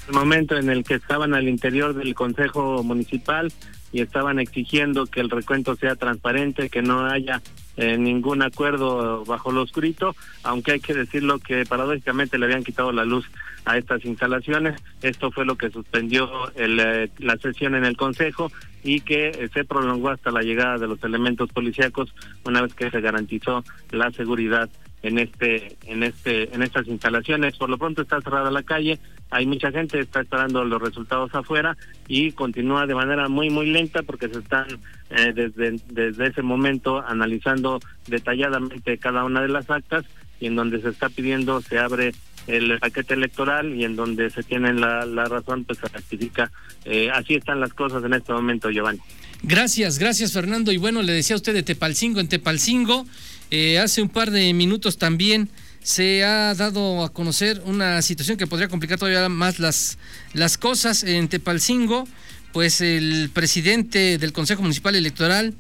[0.07, 3.53] El momento en el que estaban al interior del Consejo Municipal
[3.91, 7.41] y estaban exigiendo que el recuento sea transparente, que no haya
[7.77, 12.91] eh, ningún acuerdo bajo lo oscurito, aunque hay que decirlo que paradójicamente le habían quitado
[12.91, 13.25] la luz
[13.65, 14.81] a estas instalaciones.
[15.01, 18.51] Esto fue lo que suspendió eh, la sesión en el Consejo
[18.83, 22.13] y que eh, se prolongó hasta la llegada de los elementos policíacos
[22.45, 24.69] una vez que se garantizó la seguridad
[25.03, 28.99] en este en este en estas instalaciones por lo pronto está cerrada la calle
[29.31, 31.75] hay mucha gente está esperando los resultados afuera
[32.07, 34.67] y continúa de manera muy muy lenta porque se están
[35.09, 40.05] eh, desde desde ese momento analizando detalladamente cada una de las actas
[40.39, 42.13] y en donde se está pidiendo se abre
[42.47, 46.51] el paquete electoral y en donde se tiene la, la razón pues se rectifica.
[46.85, 48.99] Eh, así están las cosas en este momento Giovanni.
[49.43, 50.71] Gracias gracias Fernando.
[50.73, 53.05] Y bueno le decía a usted de Tepalcingo en Tepalcingo
[53.49, 55.49] eh, hace un par de minutos también
[55.83, 59.97] se ha dado a conocer una situación que podría complicar todavía más las,
[60.33, 62.07] las cosas en Tepalcingo,
[62.53, 65.55] pues el presidente del Consejo Municipal Electoral,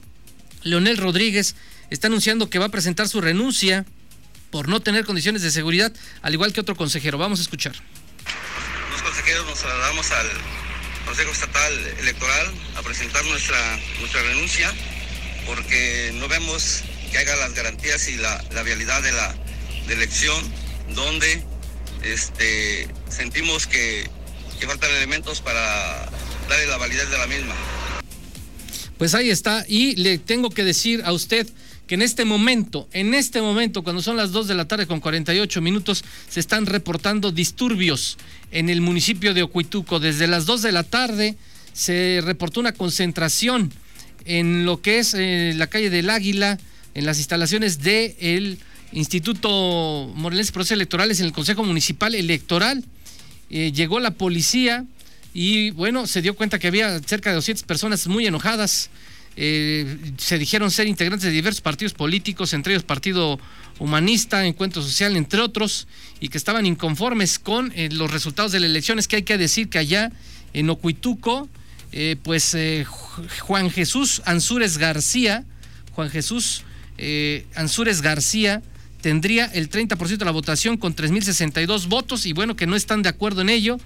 [0.63, 1.55] Leonel Rodríguez,
[1.89, 3.85] está anunciando que va a presentar su renuncia
[4.51, 7.17] por no tener condiciones de seguridad, al igual que otro consejero.
[7.17, 7.73] Vamos a escuchar.
[8.91, 10.27] Los consejeros nos trasladamos al
[11.05, 13.57] Consejo Estatal Electoral a presentar nuestra,
[13.99, 14.71] nuestra renuncia
[15.45, 19.35] porque no vemos que haga las garantías y la, vialidad de la
[19.89, 20.43] elección,
[20.95, 21.43] donde
[22.03, 24.09] este, sentimos que,
[24.59, 26.09] que faltan elementos para
[26.49, 27.55] darle la validez de la misma.
[28.97, 31.47] Pues ahí está, y le tengo que decir a usted
[31.87, 34.99] que en este momento, en este momento, cuando son las 2 de la tarde con
[34.99, 38.17] 48 minutos, se están reportando disturbios
[38.51, 39.99] en el municipio de Ocuituco.
[39.99, 41.35] Desde las 2 de la tarde
[41.73, 43.73] se reportó una concentración
[44.25, 46.59] en lo que es eh, la calle del Águila,
[46.93, 48.59] en las instalaciones del
[48.93, 52.83] Instituto Morelense Procesos Electorales en el Consejo Municipal Electoral.
[53.49, 54.85] Eh, llegó la policía
[55.33, 58.89] y bueno, se dio cuenta que había cerca de 200 personas muy enojadas.
[59.37, 63.39] Eh, se dijeron ser integrantes de diversos partidos políticos, entre ellos Partido
[63.79, 65.87] Humanista, Encuentro Social, entre otros,
[66.19, 69.69] y que estaban inconformes con eh, los resultados de las elecciones, que hay que decir
[69.69, 70.11] que allá
[70.53, 71.47] en Ocuituco,
[72.23, 72.55] pues
[73.41, 75.43] Juan Jesús Ansúrez García,
[75.91, 76.63] Juan Jesús
[77.55, 78.61] Ansúrez García,
[79.01, 83.09] tendría el 30% de la votación con 3.062 votos y bueno, que no están de
[83.09, 83.77] acuerdo en ello.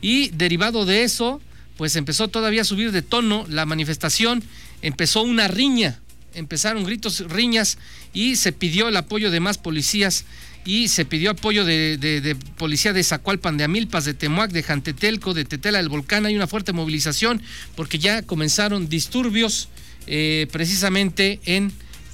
[0.00, 1.40] Y derivado de eso,
[1.76, 4.42] pues empezó todavía a subir de tono la manifestación,
[4.82, 6.00] empezó una riña,
[6.34, 7.78] empezaron gritos, riñas
[8.12, 10.24] y se pidió el apoyo de más policías
[10.64, 15.44] y se pidió apoyo de, policía de Zacualpan, de Amilpas, de Temuac, de Jantetelco, de
[15.44, 16.26] Tetela del Volcán.
[16.26, 17.40] Hay una fuerte movilización
[17.74, 19.68] porque ya comenzaron disturbios
[20.06, 21.72] eh, precisamente en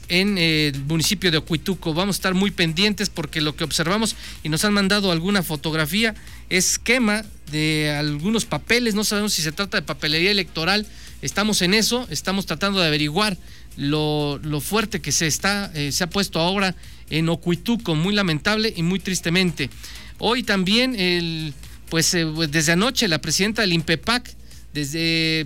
[0.08, 1.94] en eh, el municipio de Ocuituco.
[1.94, 6.14] Vamos a estar muy pendientes porque lo que observamos y nos han mandado alguna fotografía
[6.50, 10.86] es quema de algunos papeles, no sabemos si se trata de papelería electoral,
[11.22, 13.36] estamos en eso, estamos tratando de averiguar
[13.76, 16.74] lo, fuerte que se está, eh, se ha puesto ahora
[17.10, 19.70] en Ocuituco, muy lamentable y muy tristemente.
[20.18, 21.54] Hoy también, el,
[21.90, 24.34] pues eh, desde anoche, la presidenta del INPEPAC,
[24.72, 25.44] desde,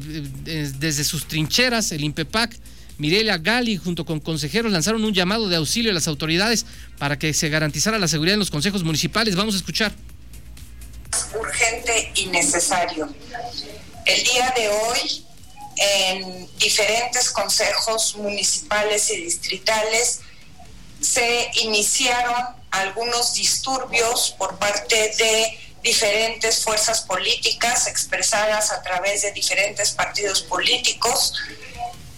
[0.78, 2.56] desde sus trincheras, el INPEPAC,
[2.98, 6.66] Mirelia Gali, junto con consejeros, lanzaron un llamado de auxilio a las autoridades
[6.98, 9.36] para que se garantizara la seguridad en los consejos municipales.
[9.36, 9.92] Vamos a escuchar.
[11.38, 13.08] Urgente y necesario.
[14.04, 15.24] El día de hoy,
[15.76, 20.20] en diferentes consejos municipales y distritales,
[21.00, 29.92] se iniciaron algunos disturbios por parte de diferentes fuerzas políticas expresadas a través de diferentes
[29.92, 31.34] partidos políticos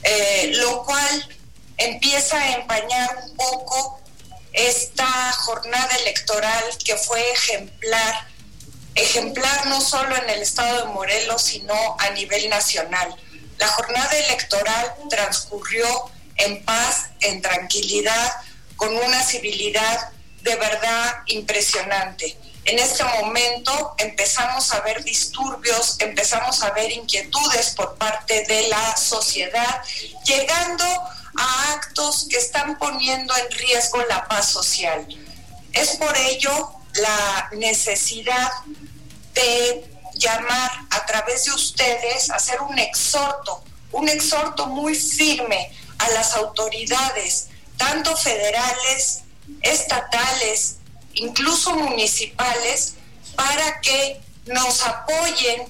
[0.02, 1.36] eh, lo cual
[1.76, 4.00] empieza a empañar un poco
[4.52, 8.26] esta jornada electoral que fue ejemplar,
[8.94, 13.14] ejemplar no solo en el estado de Morelos, sino a nivel nacional.
[13.58, 18.32] La jornada electoral transcurrió en paz, en tranquilidad,
[18.76, 20.10] con una civilidad
[20.42, 22.36] de verdad impresionante.
[22.70, 28.96] En este momento empezamos a ver disturbios, empezamos a ver inquietudes por parte de la
[28.96, 29.82] sociedad,
[30.24, 35.04] llegando a actos que están poniendo en riesgo la paz social.
[35.72, 38.52] Es por ello la necesidad
[39.34, 46.34] de llamar a través de ustedes, hacer un exhorto, un exhorto muy firme a las
[46.34, 49.22] autoridades, tanto federales,
[49.60, 50.76] estatales,
[51.14, 52.94] incluso municipales,
[53.36, 55.66] para que nos apoyen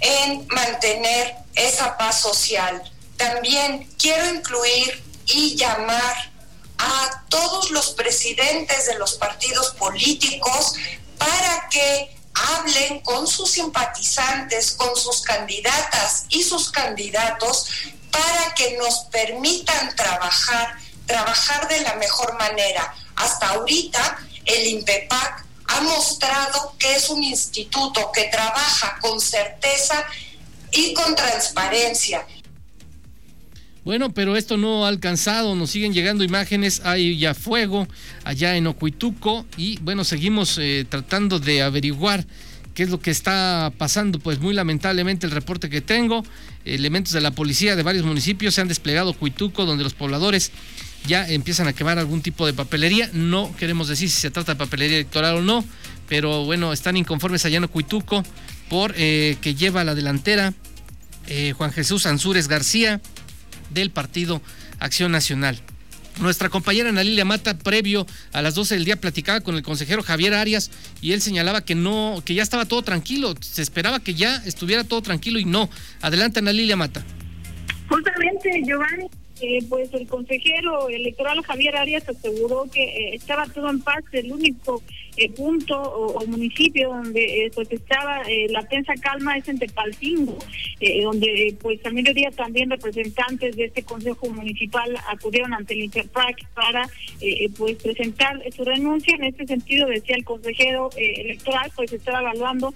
[0.00, 2.82] en mantener esa paz social.
[3.16, 6.30] También quiero incluir y llamar
[6.78, 10.74] a todos los presidentes de los partidos políticos
[11.18, 17.66] para que hablen con sus simpatizantes, con sus candidatas y sus candidatos
[18.10, 22.94] para que nos permitan trabajar, trabajar de la mejor manera.
[23.16, 24.18] Hasta ahorita
[24.48, 30.04] el INPEPAC ha mostrado que es un instituto que trabaja con certeza
[30.72, 32.26] y con transparencia.
[33.84, 37.86] Bueno, pero esto no ha alcanzado, nos siguen llegando imágenes, hay ya fuego
[38.24, 42.26] allá en Ocuituco y bueno, seguimos eh, tratando de averiguar
[42.74, 46.22] qué es lo que está pasando, pues muy lamentablemente el reporte que tengo,
[46.64, 50.52] elementos de la policía de varios municipios se han desplegado Ocuituco, donde los pobladores
[51.08, 53.10] ya empiezan a quemar algún tipo de papelería.
[53.12, 55.64] No queremos decir si se trata de papelería electoral o no,
[56.08, 58.22] pero bueno, están inconformes allá en Cuituco
[58.68, 60.54] por eh, que lleva a la delantera
[61.26, 63.00] eh, Juan Jesús Ansúrez García
[63.70, 64.40] del Partido
[64.78, 65.60] Acción Nacional.
[66.20, 70.02] Nuestra compañera Ana Lilia Mata, previo a las 12 del día, platicaba con el consejero
[70.02, 73.34] Javier Arias y él señalaba que no, que ya estaba todo tranquilo.
[73.40, 75.70] Se esperaba que ya estuviera todo tranquilo y no.
[76.00, 77.04] Adelante, Ana Lilia Mata.
[77.88, 79.08] Justamente, Giovanni,
[79.40, 84.04] eh, pues el consejero electoral Javier Arias aseguró que eh, estaba todo en paz.
[84.12, 84.82] El único
[85.18, 90.38] eh, punto o, municipio donde eh, pues estaba eh, la tensa calma es en Tepalcingo,
[91.02, 96.88] donde pues al mediodía también representantes de este consejo municipal acudieron ante el Interpac para
[97.56, 99.16] pues presentar su renuncia.
[99.16, 102.72] En este sentido decía el consejero electoral pues estaba evaluando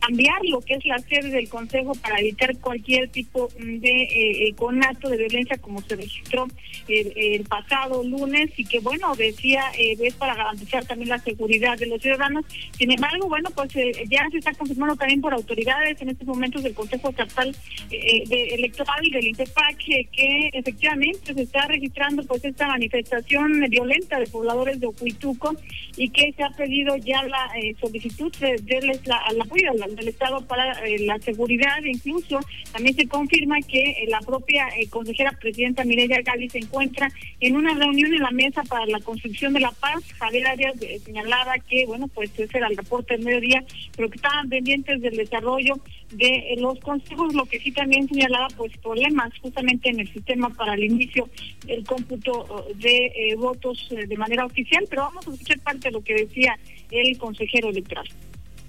[0.00, 5.16] cambiar lo que es la sede del consejo para evitar cualquier tipo de conato de
[5.16, 6.48] violencia como se registró
[6.88, 11.86] el, pasado lunes y que, bueno, decía, eh, es para garantizar también la seguridad de
[11.86, 12.44] los ciudadanos.
[12.76, 16.62] Sin embargo, bueno, pues eh, ya se está confirmando también por autoridades en estos momentos
[16.62, 17.54] del Consejo Estatal
[17.90, 24.18] eh, de Electoral y del INTEPAC que efectivamente se está registrando pues esta manifestación violenta
[24.18, 25.54] de pobladores de Ocuituco
[25.96, 30.74] y que se ha pedido ya la solicitud de darles al apoyo del Estado para
[31.00, 31.82] la seguridad.
[31.84, 32.40] Incluso
[32.72, 37.10] también se confirma que la propia consejera presidenta Mireya Gali se encuentra
[37.40, 40.02] en una reunión en la mesa para la construcción de la paz.
[40.18, 43.64] Javier Arias señalaba que, bueno, pues ese era el reporte del mediodía,
[43.96, 45.74] pero que estaban pendientes del desarrollo
[46.10, 50.74] de los consejos, lo que sí también señalaba, pues problemas justamente en el sistema para
[50.74, 51.28] el inicio
[51.66, 55.92] del cómputo de eh, votos eh, de manera oficial, pero vamos a escuchar parte de
[55.92, 56.58] lo que decía
[56.90, 58.08] el consejero electoral.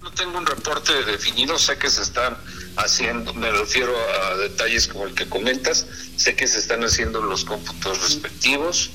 [0.02, 2.38] No tengo un reporte definido, sé que se están
[2.78, 5.86] haciendo, me refiero a detalles como el que comentas,
[6.16, 8.92] sé que se están haciendo los cómputos respectivos,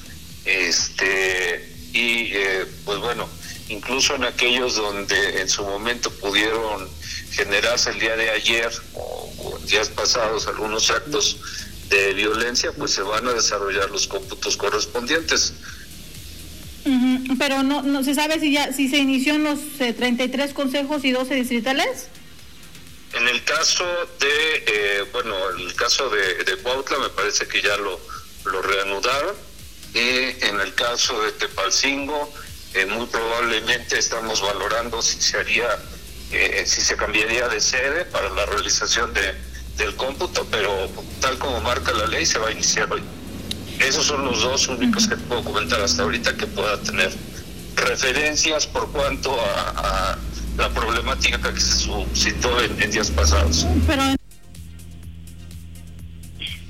[0.46, 3.28] este, y eh, pues bueno,
[3.68, 6.88] incluso en aquellos donde en su momento pudieron
[7.30, 11.38] generarse el día de ayer o, o días pasados algunos actos
[11.88, 15.54] de violencia, pues se van a desarrollar los cómputos correspondientes.
[17.38, 21.04] Pero no, no se sabe si ya si se inició en los 33 eh, consejos
[21.04, 22.08] y 12 distritales.
[23.14, 23.84] En el caso
[24.20, 27.98] de, eh, bueno, el caso de, de Cuautla me parece que ya lo,
[28.44, 29.34] lo reanudaron.
[29.94, 32.32] Y en el caso de Tepalcingo,
[32.74, 35.68] eh, muy probablemente estamos valorando si se haría,
[36.64, 39.34] si se cambiaría de sede para la realización de,
[39.76, 40.88] del cómputo, pero
[41.20, 43.02] tal como marca la ley se va a iniciar hoy.
[43.80, 47.12] Esos son los dos únicos que puedo comentar hasta ahorita que pueda tener
[47.76, 50.16] referencias por cuanto a,
[50.56, 53.66] la problemática que se suscitó en, días pasados.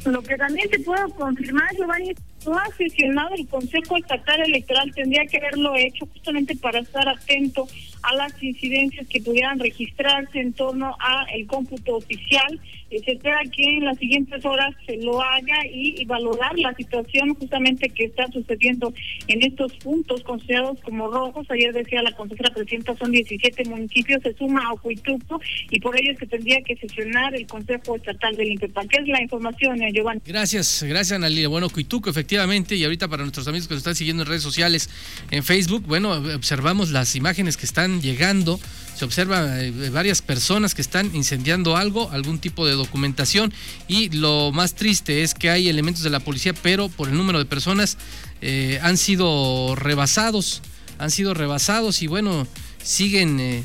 [0.07, 2.14] Lo que también te puedo confirmar, Giovanni,
[2.52, 7.66] ha sesionado el Consejo Estatal Electoral, tendría que haberlo hecho justamente para estar atento
[8.05, 12.61] a las incidencias que pudieran registrarse en torno a el cómputo oficial.
[12.90, 17.35] Eh, se espera que en las siguientes horas se lo haga y, valorar la situación
[17.35, 18.93] justamente que está sucediendo
[19.27, 21.47] en estos puntos considerados como rojos.
[21.51, 25.40] Ayer decía la consejera presidenta, son 17 municipios, se suma a Ocuituco
[25.71, 28.88] y por ello es que tendría que sesionar el Consejo Estatal del INPEPAC.
[28.88, 30.21] ¿Qué es la información, eh, Giovanni?
[30.27, 31.49] Gracias, gracias, Analia.
[31.49, 34.90] Bueno, Ocuituco, efectivamente, y ahorita para nuestros amigos que nos están siguiendo en redes sociales,
[35.31, 38.61] en Facebook, bueno, observamos las imágenes que están llegando.
[38.96, 43.52] Se observa eh, varias personas que están incendiando algo, algún tipo de documentación
[43.88, 47.40] y lo más triste es que hay elementos de la policía, pero por el número
[47.40, 47.98] de personas
[48.40, 50.62] eh, han sido rebasados,
[50.98, 52.46] han sido rebasados y bueno,
[52.85, 53.64] siguen,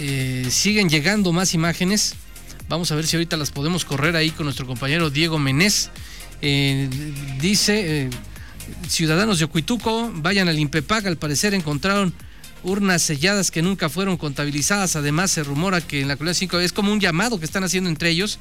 [0.00, 2.16] eh, siguen llegando más imágenes.
[2.68, 5.90] Vamos a ver si ahorita las podemos correr ahí con nuestro compañero Diego Menés.
[7.40, 8.10] dice,
[8.88, 12.12] ciudadanos de Ocuituco, vayan al Impepac, al parecer encontraron
[12.62, 14.96] urnas selladas que nunca fueron contabilizadas.
[14.96, 17.90] Además, se rumora que en la comunidad 5 es como un llamado que están haciendo
[17.90, 18.38] entre ellos,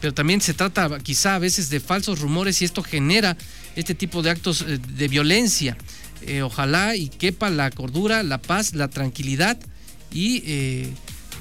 [0.00, 3.36] pero también se trata quizá a veces de falsos rumores y esto genera
[3.76, 5.76] este tipo de actos eh, de violencia.
[6.22, 9.58] Eh, ojalá y quepa la cordura, la paz, la tranquilidad
[10.12, 10.92] y eh,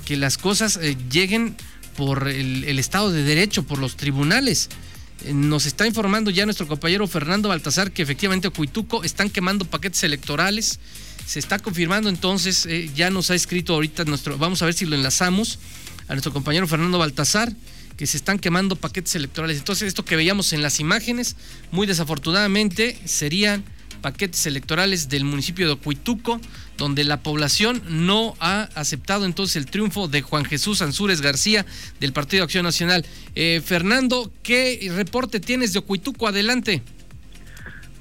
[0.06, 1.56] que las cosas lleguen
[1.96, 4.70] por el, el, Estado de Derecho, por los tribunales.
[5.34, 10.80] Nos está informando ya nuestro compañero Fernando Baltasar que efectivamente Ocuituco están quemando paquetes electorales
[11.28, 14.86] se está confirmando entonces, eh, ya nos ha escrito ahorita nuestro, vamos a ver si
[14.86, 15.60] lo enlazamos
[16.08, 17.52] a nuestro compañero Fernando Baltasar,
[17.98, 19.58] que se están quemando paquetes electorales.
[19.58, 21.36] Entonces, esto que veíamos en las imágenes,
[21.72, 23.66] muy desafortunadamente, serían
[24.02, 26.40] paquetes electorales del municipio de Ocuituco,
[26.78, 31.66] donde la población no ha aceptado entonces el triunfo de Juan Jesús Ansúrez García
[32.00, 33.06] del Partido Acción Nacional.
[33.36, 36.26] Eh, Fernando, ¿qué reporte tienes de Ocuituco?
[36.26, 36.84] Adelante.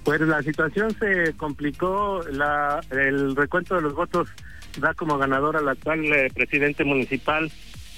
[0.07, 4.29] Pues la situación se complicó, la, el recuento de los votos
[4.79, 7.51] da como ganador al actual eh, presidente municipal,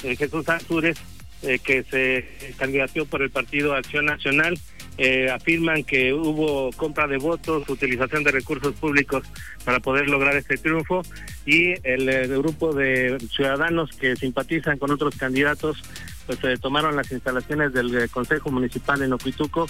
[0.02, 0.96] eh, Jesús Azures,
[1.42, 4.58] eh, que se candidató por el Partido Acción Nacional.
[5.30, 9.22] afirman que hubo compra de votos, utilización de recursos públicos
[9.66, 11.02] para poder lograr este triunfo
[11.44, 15.76] y el, grupo de ciudadanos que simpatizan con otros candidatos
[16.26, 19.68] pues tomaron las instalaciones del Consejo Municipal en Ocuituco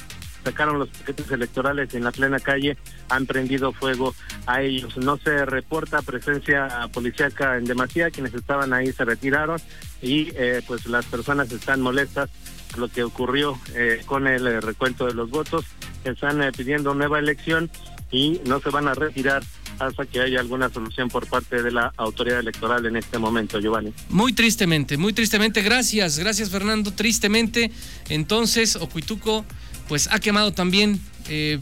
[0.50, 2.78] sacaron los paquetes electorales en la plena calle,
[3.11, 4.14] han prendido fuego
[4.46, 4.96] a ellos.
[4.96, 9.61] No se reporta presencia policíaca en demasía, quienes estaban ahí se retiraron
[10.01, 12.30] y eh, pues las personas están molestas
[12.70, 15.66] por lo que ocurrió eh, con el eh, recuento de los votos.
[16.05, 17.70] Están pidiendo nueva elección
[18.11, 19.42] y no se van a retirar
[19.78, 23.92] hasta que haya alguna solución por parte de la autoridad electoral en este momento, Giovanni.
[24.09, 25.62] Muy tristemente, muy tristemente.
[25.62, 26.92] Gracias, gracias Fernando.
[26.92, 27.70] Tristemente,
[28.09, 29.44] entonces, Ocuituco
[29.89, 31.59] pues ha quemado también eh,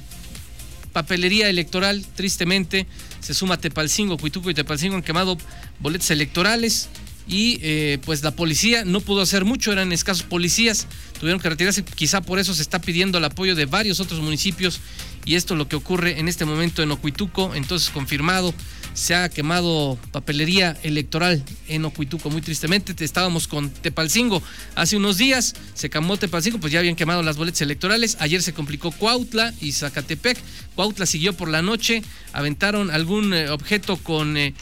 [0.93, 2.87] papelería electoral, tristemente.
[3.20, 5.37] Se suma Tepalcingo, Cuituco y Tepalcingo han quemado
[5.81, 6.89] boletas electorales
[7.29, 10.87] y eh, pues la policía no pudo hacer mucho, eran escasos policías,
[11.18, 14.81] tuvieron que retirarse, quizá por eso se está pidiendo el apoyo de varios otros municipios
[15.24, 18.55] y esto es lo que ocurre en este momento en Ocuituco, entonces confirmado,
[18.97, 24.42] se ha quemado papelería electoral en Ocuituco, muy tristemente, estábamos con Tepalcingo
[24.74, 28.55] hace unos días, se quemó Tepalcingo, pues ya habían quemado las boletas electorales, ayer se
[28.55, 30.38] complicó Cuautla y Zacatepec,
[30.74, 34.55] Cuautla siguió por la noche, aventaron algún eh, objeto con, eh,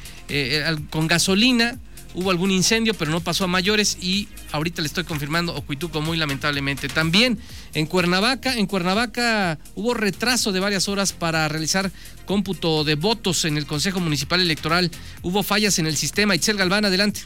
[0.91, 1.79] con gasolina,
[2.15, 6.17] hubo algún incendio, pero no pasó a mayores y ahorita le estoy confirmando Ocuituco muy
[6.17, 6.89] lamentablemente.
[6.89, 7.39] También
[7.75, 11.91] en Cuernavaca, en Cuernavaca hubo retraso de varias horas para realizar
[12.27, 14.91] cómputo de votos en el Consejo Municipal Electoral.
[15.23, 16.35] Hubo fallas en el sistema.
[16.35, 17.23] Itzel Galván, adelante.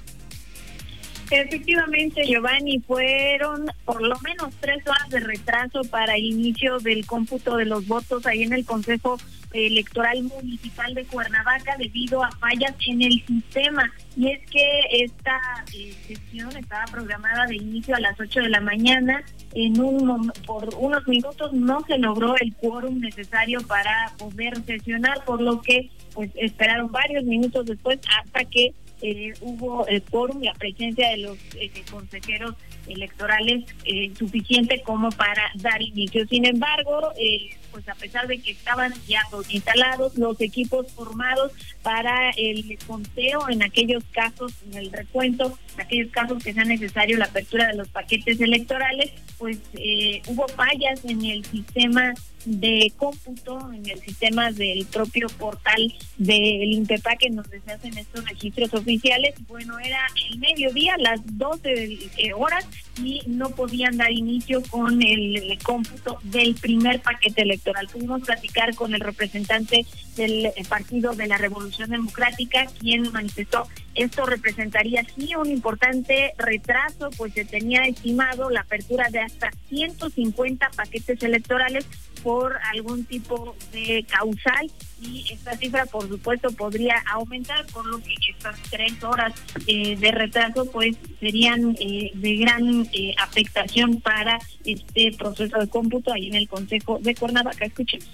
[1.30, 7.56] Efectivamente, Giovanni, fueron por lo menos tres horas de retraso para el inicio del cómputo
[7.56, 9.18] de los votos ahí en el Consejo
[9.52, 13.92] Electoral Municipal de Cuernavaca debido a fallas en el sistema.
[14.16, 15.38] Y es que esta
[15.74, 19.22] eh, sesión estaba programada de inicio a las 8 de la mañana.
[19.54, 25.40] En un por unos minutos no se logró el quórum necesario para poder sesionar, por
[25.40, 31.10] lo que pues esperaron varios minutos después hasta que eh, hubo el quórum, la presencia
[31.10, 32.54] de los eh, consejeros
[32.88, 36.26] electorales eh, suficiente como para dar inicio.
[36.26, 41.52] Sin embargo, eh, pues a pesar de que estaban ya instalados los equipos formados
[41.82, 47.16] para el conteo en aquellos casos, en el recuento, en aquellos casos que sea necesario
[47.16, 52.14] la apertura de los paquetes electorales, pues eh, hubo fallas en el sistema
[52.44, 58.72] de cómputo en el sistema del propio portal del INPEPAC en donde se estos registros
[58.74, 59.34] oficiales.
[59.48, 60.00] Bueno, era
[60.30, 61.98] el mediodía, las 12
[62.34, 62.66] horas,
[63.02, 67.88] y no podían dar inicio con el, cómputo del primer paquete electoral.
[67.88, 69.84] Pudimos platicar con el representante
[70.18, 73.66] del Partido de la Revolución Democrática, quien manifestó
[73.98, 80.70] esto representaría sí un importante retraso, pues se tenía estimado la apertura de hasta 150
[80.76, 81.86] paquetes electorales
[82.22, 84.70] por algún tipo de causal
[85.00, 89.32] y esta cifra por supuesto podría aumentar por lo que estas tres horas
[89.66, 96.12] eh, de retraso pues serían eh, de gran eh, afectación para este proceso de cómputo
[96.12, 97.64] ahí en el Consejo de Cuernavaca.
[97.64, 98.08] Escuchemos.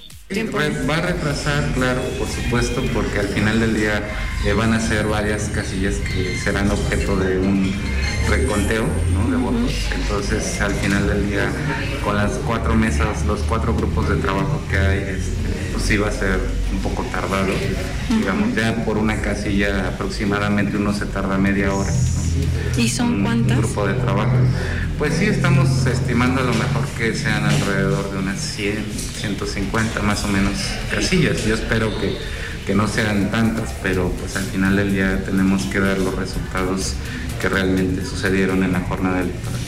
[0.88, 4.02] Va a retrasar, claro, por supuesto, porque al final del día
[4.56, 7.72] van a ser varias casillas que serán objeto de un
[8.28, 8.84] reconteo
[9.28, 9.72] de votos.
[9.94, 11.50] Entonces, al final del día,
[12.04, 16.08] con las cuatro mesas, los cuatro grupos de trabajo que hay, este, pues sí va
[16.08, 16.38] a ser
[16.72, 17.52] un poco tardado.
[18.08, 21.90] Digamos, ya por una casilla aproximadamente uno se tarda media hora.
[22.76, 23.56] ¿Y son cuántas?
[23.56, 24.36] Un grupo de trabajo.
[24.98, 28.84] Pues sí, estamos estimando a lo mejor que sean alrededor de unas 100,
[29.20, 30.52] 150 más o menos
[30.90, 31.44] casillas.
[31.44, 32.16] Yo espero que,
[32.66, 36.94] que no sean tantas, pero pues al final del día tenemos que dar los resultados
[37.40, 39.60] que realmente sucedieron en la jornada electoral.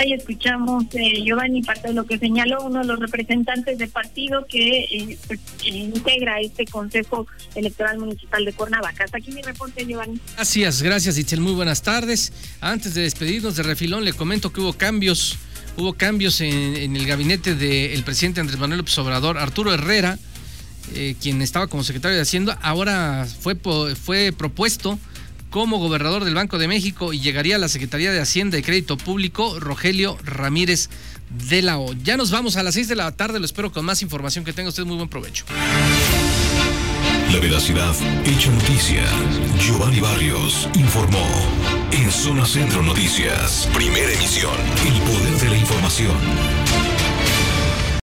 [0.00, 4.46] Ahí escuchamos, eh, Giovanni, parte de lo que señaló uno de los representantes del partido
[4.46, 9.04] que eh, pues, integra este Consejo Electoral Municipal de Cuernavaca.
[9.04, 10.18] Hasta aquí mi reporte, Giovanni.
[10.36, 11.42] Gracias, gracias, Itzel.
[11.42, 12.32] Muy buenas tardes.
[12.62, 15.36] Antes de despedirnos de refilón, le comento que hubo cambios,
[15.76, 20.18] hubo cambios en, el gabinete del presidente Andrés Manuel López Obrador, Arturo Herrera,
[20.94, 24.98] eh, quien estaba como secretario de Hacienda, ahora fue, fue propuesto
[25.50, 28.96] como gobernador del Banco de México y llegaría a la Secretaría de Hacienda y Crédito
[28.96, 30.88] Público, Rogelio Ramírez
[31.48, 31.92] de la O.
[31.92, 34.44] Ya nos vamos a las 6 de la tarde, lo espero con más información.
[34.44, 35.44] Que tenga usted muy buen provecho.
[37.32, 39.04] La veracidad hecha noticia.
[39.56, 41.24] Giovanni Barrios informó.
[41.92, 44.54] En Zona Centro Noticias, primera emisión.
[44.84, 46.99] El poder de la información.